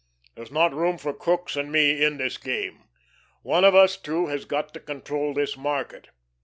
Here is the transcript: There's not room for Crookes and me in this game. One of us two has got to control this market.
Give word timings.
There's 0.33 0.51
not 0.51 0.73
room 0.73 0.97
for 0.97 1.13
Crookes 1.13 1.55
and 1.55 1.71
me 1.71 2.03
in 2.03 2.17
this 2.17 2.39
game. 2.39 2.85
One 3.43 3.63
of 3.63 3.75
us 3.75 3.97
two 3.97 4.25
has 4.29 4.45
got 4.45 4.73
to 4.73 4.79
control 4.79 5.35
this 5.35 5.55
market. 5.55 6.09